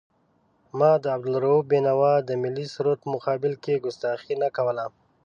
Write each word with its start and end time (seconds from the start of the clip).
ما 0.77 0.91
د 1.03 1.05
عبدالرؤف 1.15 1.61
بېنوا 1.71 2.13
د 2.27 2.29
ملي 2.43 2.65
سرود 2.73 2.97
په 3.03 3.07
مقابل 3.15 3.53
کې 3.63 3.81
کستاخي 3.83 4.33
نه 4.43 4.49
کوله. 4.57 4.85